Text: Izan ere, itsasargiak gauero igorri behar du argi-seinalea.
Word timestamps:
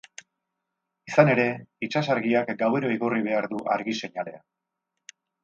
Izan 1.11 1.29
ere, 1.33 1.45
itsasargiak 1.87 2.49
gauero 2.63 2.91
igorri 2.95 3.23
behar 3.29 3.49
du 3.53 3.61
argi-seinalea. 3.77 4.43